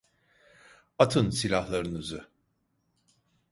[0.99, 2.27] Atın silahlarınızı!